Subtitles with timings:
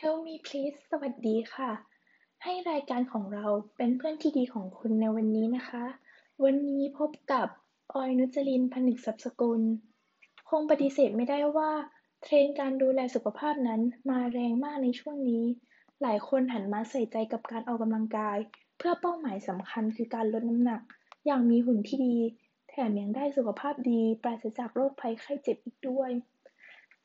[0.00, 1.70] คริสสวัสดีค่ะ
[2.42, 3.46] ให้รายการของเรา
[3.76, 5.84] เป็นเพื่อนที่ดีของคุณในวันนี้นะคะ
[6.44, 7.48] วันนี้พบกับ
[7.94, 9.60] ออยนุจรินพนึกศัพสกุล
[10.48, 11.70] คงปฏิเสธไม่ได้ว่า
[12.22, 15.44] เทรนการดูแลสุขภาพนั้นมาแรงมากในช่วงนี้
[16.02, 18.38] หลายคนหันมาใส่ใจกับการออกกำลังกาย
[18.78, 20.80] เพื่อเป้าหมายสำคัญคือการลดน้ำหนัก
[21.26, 22.16] อย่างมีหุ่นที่ดี
[22.68, 26.10] แถมยังได้สุขภาพดีปราศจากโรคภัยไข้เจ็บอีกด้วย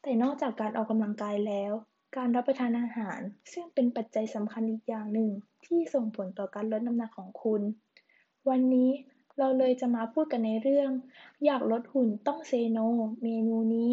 [0.02, 1.74] แต่นอกจากการออกกำลังกายแล้ว
[2.16, 3.20] การรับประทานอาหาร
[3.54, 5.30] ซึ่งเป็นปัจจัยสำคัญอีกอย่างหนึ่ง
[5.66, 7.62] ที่ส่งผลต่อการลดน้ำหนักของคุณ
[8.50, 8.90] วันนี้
[9.40, 10.90] เราเลยจะมาพูดกันในเรื่อง
[11.46, 12.80] อยากลดหุ่นต้องเซโน
[13.22, 13.92] เมนูนี้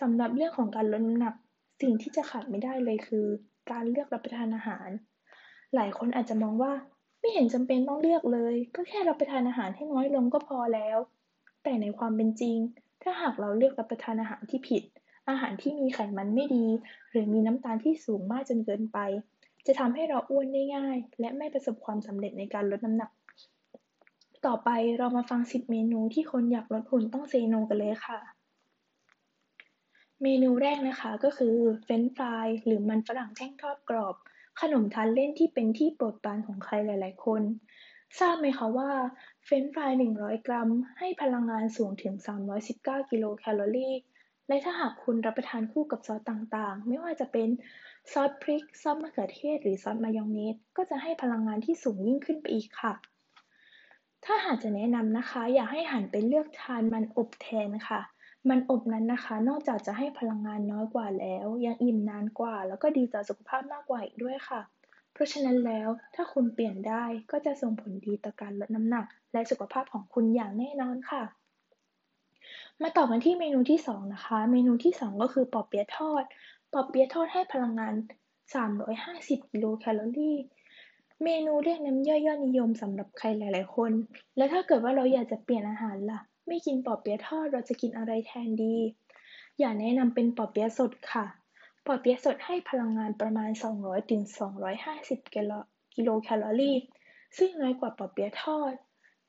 [0.00, 1.34] สำหรับเรื่องของการลดน้ำหนัก
[1.82, 3.26] สิ่งที่จะขาดไม่ได้เลยคือ
[3.70, 4.88] การเลือกรับประทานอาหาร
[5.74, 6.72] หลายคนอาจจะมองว่า
[7.20, 10.98] ไม่เห็นจำเป็นต้องเลือกเลย ก็แค่รับประทานอาหารให้น้อยลงก็พอแล้ว
[11.62, 12.56] แต่ในความเป็นจริง
[13.02, 14.82] ถ้าหากเราเลือกรับประทานอาหารที่ผิด
[15.28, 16.66] อาหารที่มีไขมันไม่ดี
[17.10, 18.98] หรือมีน้ำตาลที่สูงมากจนเกินไป
[19.66, 23.10] จะทำให้เราอ้วนได้ง่าย และไม่ประสบความสำเร็จในการลดน้ำหนัก
[24.46, 28.20] ต่อไปเรามาฟัง 10 เมนูที่คนอยากลดหุ่นต้องเซโนกันเลยค่ะ
[30.22, 34.14] เมนูแรกนะคะก็คือเฟรนฟรายหรือมันฝรั่งแท่งทอดกรอบ
[34.60, 37.42] ขนมทานเล่นที่เป็นที่โปรดปรานของใครหลาย ๆ คน
[38.18, 38.90] ทราบไหมคะว่า
[39.44, 42.14] เฟรนช์ฟราย 100 กรัม ให้พลังงานสูงถึง
[42.62, 43.94] 319 กิโลแคลอรี่
[44.48, 47.48] และถ้าหากคุณรับประทานคู่กับซอสต่างๆ ไม่ว่าจะเป็น
[48.12, 52.92] ซอสพริก ซอสมะเขือเทศ หรือซอสมายองเนส ก็จะให้พลังงานที่สูงยิ่งขึ้นไปอีกค่ะ
[54.24, 58.00] ถ้าหากจะแนะนำนะคะ อยากให้หันไปเลือกทานมันอบแทนค่ะ
[58.50, 64.60] มันอบนั้นนะคะ นอกจากจะให้พลังงานน้อยกว่าแล้ว ยังอิ่มนานกว่า แล้วก็ดีต่อสุขภาพมากกว่าอีกด้วยค่ะ
[65.12, 71.22] เพราะฉะนั้นแล้วถ้าคุณเปลี่ยนได้ก็จะส่งผลดีต่อการลดน้ำหนัก และสุขภาพของคุณอย่างแน่นอนค่ะ
[72.82, 76.24] มาต่อกันที่เมนูที่ 2 นะคะ เมนูที่ 2 ก็คือปอเปี๊ยะทอด
[76.72, 77.94] ปอเปี๊ยะทอดให้พลังงาน
[78.72, 80.36] 350 กิโลแคลอรี่
[81.24, 83.92] เมนูเรียกน้ำย่อยยอดนิยมสำหรับใครหลาย ๆ คน
[84.36, 88.76] และถ้าเกิดว่าเราอยากจะเปลี่ยนอาหารล่ะ ไม่กินปอเปี๊ยะทอดเราจะกินอะไรแทนดี
[89.60, 91.26] อยากแนะนำเป็นปอเปี๊ยะสดค่ะ
[91.86, 93.50] ปอเปี๊ยะสดให้พลังงานประมาณ
[93.80, 94.22] 200ถึง
[94.78, 96.76] 250 กิโลแคลอรี่
[97.38, 98.72] ซึ่งน้อยกว่าปอเปี๊ยะทอด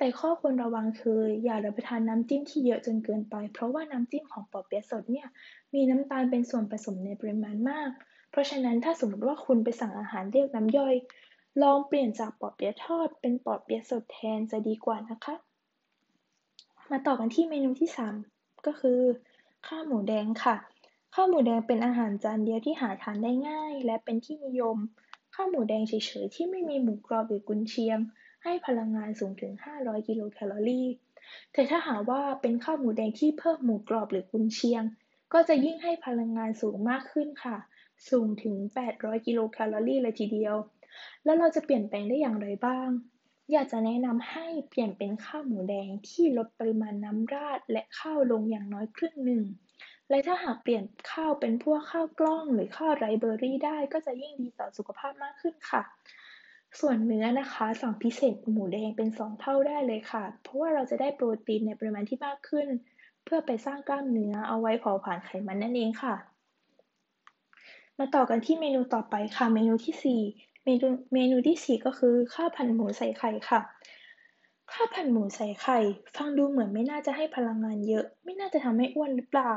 [0.03, 5.27] แต่ข้อควรระวังคืออย่ารับประทานน้ำจิ้มที่เยอะจนเกินไป เพราะว่าน้ำจิ้มของปอเปี๊ยะสดเนี่ย
[5.73, 7.89] มีน้ำตาลเป็นส่วนผสมในปริมาณมาก
[8.31, 10.95] เพราะฉะนั้นถ้าสมมติว่าคุณไปสั่งอาหารเรียกน้ำย่อย
[11.61, 15.35] ลองเปลี่ยนจากปอเปี๊ยะทอดเป็นปอเปี๊ยะสดแทนจะดีกว่านะคะ
[16.91, 17.89] มาต่อกันที่เมนูที่
[18.27, 18.99] 3 ก็คือ
[19.67, 20.55] ข้าวหมูแดงค่ะ
[21.13, 24.77] ข้าวหมูแดงเป็นอาหารจานเดียวที่หาทานได้ง่าย และเป็นที่นิยม
[25.35, 25.93] ข้าวหมูแดงเฉ
[26.23, 27.99] ยๆที่ไม่มีหมูกรอบหรือกุนเชียง
[28.43, 30.87] ให้พลังงานสูงถึง 500 กิโลแคลอรี่
[31.53, 34.83] แต่ถ้าหากว่าเป็นข้าวหมูแดงที่เพิ่มหมูกรอบหรือกุนเชียง
[35.33, 37.57] ก็จะยิ่งให้พลังงานสูงมากขึ้นค่ะ
[38.09, 38.55] สูงถึง
[38.91, 40.55] 800 กิโลแคลอรี่เลยทีเดียว
[41.23, 42.89] แล้วเราจะเปลี่ยนแปลงได้อย่างไรบ้าง
[43.51, 49.43] อยากจะแนะนำให้เปลี่ยนเป็นข้าวหมูแดงที่ลดปริมาณน้ำราดและข้าวลงอย่างน้อยครึ่งหนึ่ง
[50.09, 55.81] และถ้าหากเปลี่ยนข้าวเป็นพวกข้าวกล้องหรือข้าวไรเบอร์รี่ได้ก็จะยิ่งดีต่อสุขภาพมากขึ้นค่ะ
[56.79, 62.67] ส่วนเนื้อนะคะสั่งพิเศษหมูแดงเป็น 2 เท่าได้เลยค่ะ เพราะว่าเราจะได้โปรตีนในปริมาณที่มากขึ้น
[63.23, 66.15] เพื่อไปสร้างกล้ามเนื้อเอาไว้เผาผลาญไขมันนั่นเองค่ะ
[67.97, 73.59] มาต่อกันที่เมนูต่อไปค่ะ เมนูที่ 4 เมนูเมนูที่ 4 ก็คือข้าวผัดหมูใส่ไข่ค่ะ
[74.71, 75.77] ข้าวผัดหมูใส่ไข่
[76.15, 79.53] ฟังดูเหมือนไม่น่าจะให้พลังงานเยอะ ไม่น่าจะทำให้อ้วนหรือเปล่า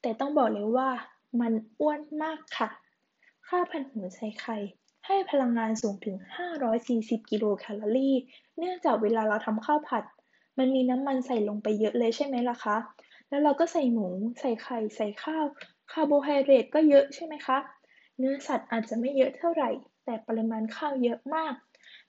[0.00, 0.90] แต่ต้องบอกเลยว่า
[1.40, 2.68] มันอ้วนมากค่ะ
[3.48, 4.56] ข้าวผัดหมูใส่ไข่
[5.10, 6.16] ให้พลังงานสูงถึง
[6.74, 8.16] 540 กิโลแคลอรี่
[8.58, 10.04] เนื่องจากเวลาเราทำข้าวผัด
[10.58, 12.76] มันมีน้ำมันใส่ลงไปเยอะเลยใช่ไหมล่ะคะ
[13.28, 14.08] แล้วเราก็ใส่หมู
[14.40, 15.44] ใส่ไข่ ใส่ข้าว
[15.92, 17.58] คาร์โบไฮเดรตก็เยอะใช่ไหมคะ
[18.18, 19.70] เนื้อสัตว์อาจจะไม่เยอะเท่าไหร่
[20.04, 21.54] แต่ปริมาณข้าวเยอะมาก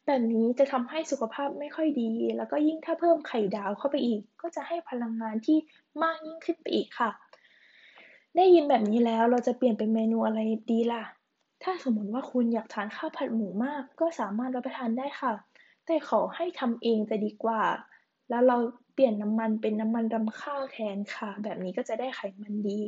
[0.05, 5.57] แบบนี้จะทำให้สุขภาพไม่ค่อยดี แล้วก็ยิ่งถ้าเพิ่มไข่ดาวเข้าไปอีก ก็จะให้พลังงานที่
[6.03, 7.09] มากยิ่งขึ้นไปอีกค่ะ
[8.35, 10.39] ได้ยินแบบนี้แล้วเราจะเปลี่ยนเป็นเมนูอะไร
[10.71, 11.18] ดีล่ะ
[11.63, 15.33] ถ้าสมมติว่าคุณอยากทานข้าวผัดหมูมาก ก็สามารถรับประทานได้ค่ะ
[15.85, 17.63] แต่ขอให้ทำเองจะดีกว่า
[18.29, 18.57] แล้วเรา
[18.93, 22.79] เปลี่ยนน้ำมันเป็นน้ำมันรำข้าวแทนค่ะ แบบนี้ก็จะได้ไขมันดี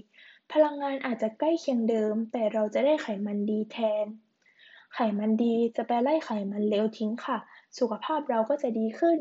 [0.51, 4.05] พลังงานอาจจะใกล้เคียงเดิม แต่เราจะได้ไขมันดีแทน
[4.95, 7.37] ไขมันดีจะไปไล่ไขมันเลวทิ้งค่ะ
[7.77, 9.19] สุขภาพเราก็จะดีขึ้น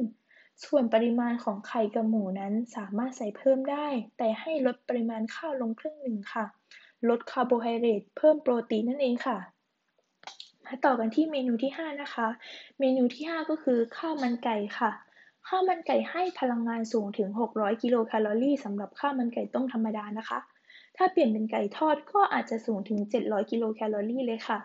[0.64, 3.86] ส่วนปริมาณของไข่กับหมูนั้นสามารถใส่เพิ่มได้
[4.18, 6.44] แต่ให้ลดปริมาณข้าวลงครึ่งหนึ่งค่ะ
[7.08, 9.38] ลดคาร์โบไฮเดรตเพิ่มโปรตีนนั่นเองค่ะ
[10.66, 12.28] มาต่อกันที่เมนูที่ 5 นะคะ
[12.80, 14.90] เมนูที่ 5 ก็คือข้าวมันไก่ค่ะ
[15.48, 20.38] ข้าวมันไก่ให้พลังงานสูงถึง 600 กิโลแคลอรี่สำหรับข้าวมันไก่ต้มธรรมดานะคะ
[20.96, 24.58] ถ้าเปลี่ยนเป็นไก่ทอดก็อาจจะสูงถึง 700 กิโลแคลอรี่เลยค่ะ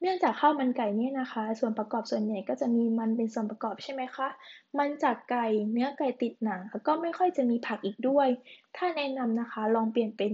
[0.00, 4.28] เนื่องจากข้าวมันไก่เนี่ยนะคะ ส่วนประกอบส่วนใหญ่ก็จะมีมันเป็นส่วนประกอบใช่ไหมคะ
[4.78, 8.28] มันจากไก่เนื้อไก่ติดหนังแล้วก็ไม่ค่อยจะมีผักอีกด้วย
[8.76, 10.32] ถ้าแนะนำนะคะ ลองเปลี่ยนเป็น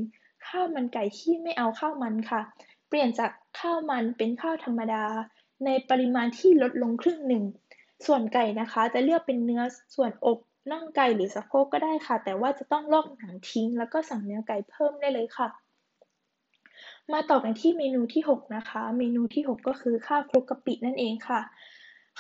[0.49, 2.41] ข้าวมันไก่ที่ไม่เอาข้าวมันค่ะ
[2.89, 3.31] เปลี่ยนจาก
[3.61, 5.05] ข้าวมันเป็นข้าวธรรมดา
[5.65, 7.45] ในปริมาณที่ลดลงครึ่งหนึ่ง
[8.07, 9.63] ส่วนไก่นะคะจะเลือกเป็นเนื้อ
[9.95, 10.39] ส่วนอก
[10.71, 15.49] น่องไก่หรือสะโพกก็ได้ค่ะ แต่ว่าจะต้องลอกหนังทิ้ง แล้วก็สั่งเนื้อไก่เพิ่มได้เลยค่ะ
[17.13, 21.41] มาต่อกันที่เมนูที่ 6 นะคะ เมนูที่ 6 ก็คือข้าวคลุกกะปินั่นเองค่ะ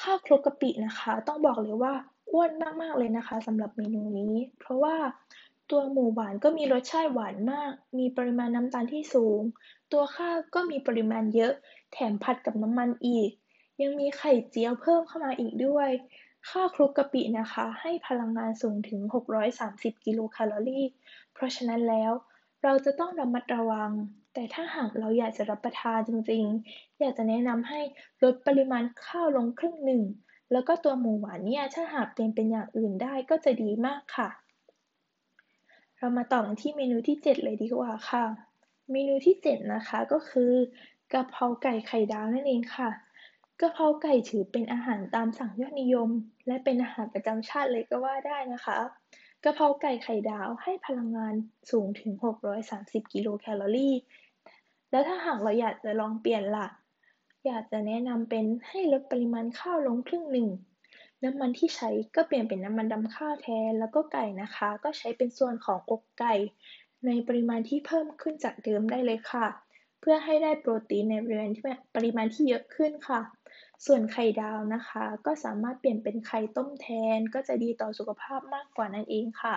[0.03, 1.95] ข้าวคลุกกะปินะคะ ต้องบอกเลยว่า
[2.33, 2.51] อ้วน
[2.83, 4.97] มากๆเลยนะคะสำหรับเมนูนี้ เพราะว่า
[5.71, 9.41] ตัวหมูหวานก็มีรสชาติหวานมาก มีปริมาณน้ำตาลที่สูง
[9.93, 11.53] ตัวข้าวก็มีปริมาณเยอะ
[11.93, 13.31] แถมผัดกับน้ำมันอีก
[13.83, 15.91] ยังมีไข่เจียวเพิ่มเข้ามาอีกด้วย
[16.51, 19.01] ข้าวคลุกกะปินะคะ ให้พลังงานสูงถึง
[19.53, 20.87] 630 กิโลแคลอรี่
[21.35, 22.13] เพราะฉะนั้นแล้ว
[22.63, 23.91] เราจะต้องระมัดระวัง
[24.35, 27.81] แต่ถ้าหากเราอยากจะรับประทานจริงๆ อยากจะแนะนำให้
[28.23, 30.03] ลดปริมาณข้าวลงครึ่งหนึ่ง
[30.53, 34.29] แล้วก็ตัวหมูหวานเนี่ยถ้าหากเปลี่ยนเป็นอย่างอื่นได้ก็จะดีมากค่ะ
[36.03, 38.25] เรามาต่อกันที่เมนูที่ 7 เลยดีกว่าค่ะ
[38.93, 40.53] เมนูที่ 7 นะคะก็คือ
[41.13, 42.91] กะเพราไก่ไข่ดาวนั่นเองค่ะ
[43.61, 46.11] กะเพราไก่ถือเป็นอาหารตามสั่งยอดนิยม
[46.47, 48.79] และเป็นอาหารประจำชาติเลยก็ว่าได้นะคะ
[49.45, 51.35] กะเพราไก่ไข่ดาวให้พลังงาน
[51.71, 52.13] สูงถึง
[52.63, 53.95] 630 กิโลแคลอรี่
[54.91, 56.69] แล้วถ้าหากเราอยากจะลองเปลี่ยนล่ะ
[57.47, 60.49] อยากจะแนะนำเป็นให้ลดปริมาณข้าวลงครึ่งหนึ่ง
[61.25, 66.35] น้ำมันที่ใช้ก็เปลี่ยนเป็นน้ำมันดำข้าวแทน แล้วก็ไก่นะคะ ก็ใช้เป็นส่วนของอกไก่
[67.07, 69.47] ในปริมาณที่เพิ่มขึ้นจากเดิมได้เลยค่ะ
[70.01, 71.63] เพื่อให้ได้โปรตีนในปริมาณที่
[71.97, 73.21] ปริมาณที่เยอะขึ้นค่ะ
[73.87, 76.87] ส่วนไข่ดาวนะคะ ก็สามารถเปลี่ยนเป็นไข่ต้มแท
[77.17, 79.57] น ก็จะดีต่อสุขภาพมากกว่านั่นเองค่ะ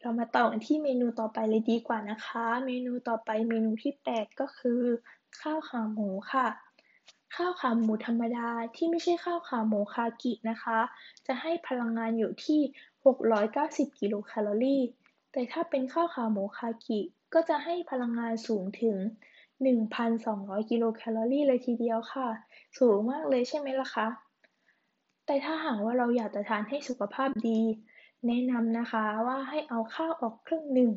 [0.00, 4.82] เรามาต่อกันที่เมนูต่อไปเลยดีกว่านะคะ เมนูต่อไปเมนูที่ 8 ก็คือ
[5.40, 6.46] ข้าวขาหมูค่ะ
[7.34, 10.78] ข้าวขาหมูธรรมดาที่ไม่ใช่ข้าวขาหมูคากินะคะ
[11.26, 12.60] จะให้พลังงานอยู่ที่
[13.30, 14.82] 690 กิโลแคลอรี่
[15.32, 17.00] แต่ถ้าเป็นข้าวขาหมูคากิ
[17.34, 18.96] ก็จะให้พลังงานสูงถึง
[19.84, 22.28] 1,200 กิโลแคลอรี่เลยทีเดียวค่ะ
[22.78, 24.06] สูงมากเลยใช่ไหมล่ะคะ
[25.26, 27.60] แต่ถ้าหากว่าเราอยากจะทานให้สุขภาพดี
[28.26, 30.90] แนะนำนะคะว่าให้เอาข้าวออกครึ่งหนึ่ง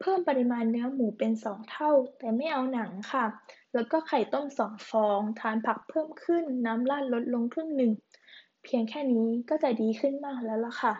[0.00, 3.24] เพิ่มปริมาณเนื้อหมูเป็น 2 เท่า แต่ไม่เอาหนังค่ะ
[3.74, 7.92] แล้วก็ไข่ต้ม 2 ฟอง ทานผักเพิ่มขึ้น น้ำราดลดลงครึ่งหนึ่ง
[8.64, 10.94] เพียงแค่นี้ก็จะดีขึ้นมากแล้วล่ะค่ะ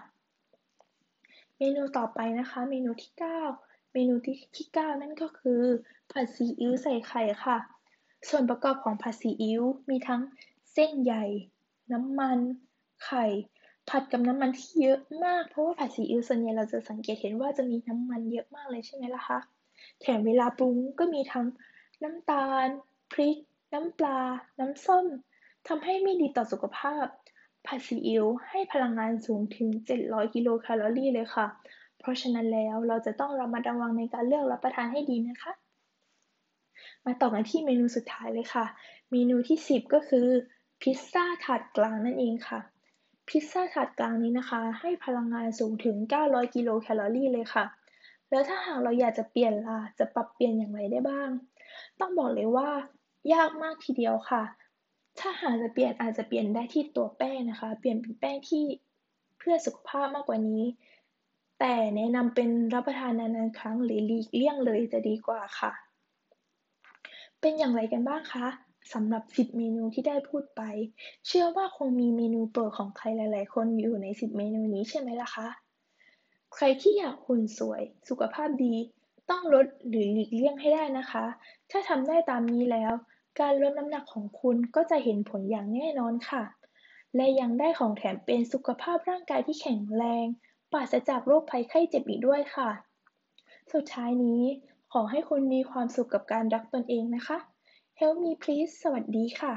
[1.58, 3.12] เมนูต่อไปนะคะ เมนูที่
[3.52, 5.62] 9 เมนูที่ที่ 9 นั่นก็คือ
[6.10, 7.58] ผัดซีอิ๊วใส่ไข่ค่ะ
[8.28, 10.20] ส่วนประกอบของผัดซีอิ๊วมีทั้ง
[10.72, 11.24] เส้นใหญ่
[11.92, 12.38] น้ำมัน
[13.04, 13.24] ไข่
[13.90, 19.38] ผัดกับน้ำมันที่เยอะมาก เพราะว่าผัดซีอิ๊วส่วนใหญ่เราจะสังเกตเห็นว่าจะมีน้ำมันเยอะมากเลยใช่ไหมล่ะคะ
[20.00, 21.46] แถมเวลาปรุงก็มีทั้ง
[22.02, 22.66] น้ำตาล
[23.12, 23.36] พริก
[23.72, 24.18] น้ำปลา
[24.60, 25.06] น้ำส้ม
[25.68, 27.06] ทำให้ไม่ดีต่อสุขภาพ
[27.66, 29.68] ผัดซีอิ๊วให้พลังงานสูงถึง
[30.02, 31.46] 700 กิโลแคลอรี่เลยค่ะ
[31.98, 35.52] เพราะฉะนั้นแล้วเราจะต้องระมัดระวังในการเลือกรับประทานให้ดีนะคะ
[37.04, 38.64] มาต่อกันที่เมนูสุดท้ายเลยค่ะ
[39.10, 40.28] เมนูที่ 10 ก็คือ
[40.82, 42.60] พิซซ่าถาดกลางนั่นเองค่ะ
[43.28, 45.96] พิซซ่าถาดกลางนี้นะคะ ให้พลังงานสูงถึง
[46.26, 47.64] 900 กิโลแคลอรี่เลยค่ะ
[48.30, 51.30] แล้วถ้าหากเราอยากจะเปลี่ยนล่ะ จะปรับเปลี่ยนอย่างไรได้บ้าง
[52.00, 52.68] ต้องบอกเลยว่า
[53.32, 54.42] ยากมากทีเดียวค่ะ
[55.18, 58.64] ถ้าหากจะเปลี่ยนอาจจะเปลี่ยนได้ที่ตัวแป้งนะคะ เปลี่ยนเป็นแป้งที่
[59.38, 60.62] เพื่อสุขภาพมากกว่านี้
[61.60, 65.72] แต่แนะนำเป็นรับประทานนานๆครั้งหรือหลีกเลี่ยงเลยจะดีกว่าค่ะ
[67.40, 68.46] เป็นอย่างไรกันบ้างคะ
[68.92, 70.62] สำหรับ 10 เมนูที่ได้พูดไป
[71.26, 75.48] เชื่อว่าคงมีเมนูโปรดของใครหลาย ๆ คนอยู่ใน 10 เมนูนี้ใช่ไหมล่ะคะ
[76.54, 78.74] ใครที่อยากหุ่นสวย สุขภาพดี
[79.30, 81.24] ต้องลดหรือหลีกเลี่ยงให้ได้นะคะ
[81.70, 82.92] ถ้าทำได้ตามนี้แล้ว
[83.40, 86.44] การลดน้ำหนักของคุณก็จะเห็นผลอย่างแน่นอนค่ะ
[87.16, 90.26] และยังได้ของแถมเป็นสุขภาพร่างกายที่แข็งแรง
[90.72, 92.70] ปราศจากโรคภัยไข้เจ็บอีกด้วยค่ะ
[93.72, 94.42] สุดท้ายนี้
[94.92, 97.38] ขอให้คุณมีความสุขกับการรักตนเองนะคะ
[98.00, 99.54] Help me please สวัสดีค่ะ